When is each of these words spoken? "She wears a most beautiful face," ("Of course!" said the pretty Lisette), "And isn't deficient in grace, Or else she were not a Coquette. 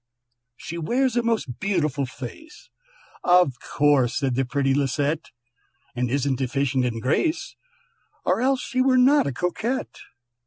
"She 0.57 0.79
wears 0.79 1.15
a 1.15 1.21
most 1.21 1.59
beautiful 1.59 2.07
face," 2.07 2.71
("Of 3.23 3.53
course!" 3.59 4.17
said 4.17 4.33
the 4.33 4.43
pretty 4.45 4.73
Lisette), 4.73 5.29
"And 5.95 6.09
isn't 6.09 6.37
deficient 6.39 6.85
in 6.85 6.99
grace, 6.99 7.55
Or 8.25 8.41
else 8.41 8.61
she 8.63 8.81
were 8.81 8.97
not 8.97 9.27
a 9.27 9.31
Coquette. 9.31 9.99